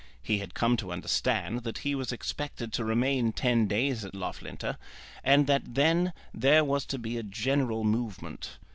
He 0.23 0.39
had 0.39 0.55
come 0.55 0.77
to 0.77 0.91
understand 0.91 1.61
that 1.61 1.77
he 1.85 1.93
was 1.93 2.11
expected 2.11 2.73
to 2.73 2.83
remain 2.83 3.33
ten 3.33 3.67
days 3.67 4.03
at 4.03 4.15
Loughlinter, 4.15 4.77
and 5.23 5.45
that 5.45 5.75
then 5.75 6.11
there 6.33 6.63
was 6.63 6.85
to 6.87 6.97
be 6.97 7.19
a 7.19 7.21
general 7.21 7.83
movement. 7.83 8.57